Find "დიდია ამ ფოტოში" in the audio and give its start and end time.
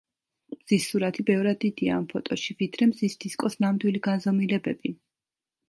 1.65-2.57